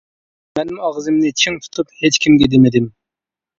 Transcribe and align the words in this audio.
مەنمۇ 0.59 0.79
ئاغزىمنى 0.87 1.31
چىڭ 1.43 1.61
تۇتۇپ، 1.67 1.95
ھېچكىمگە 2.01 2.51
دېمىدىم. 2.57 2.91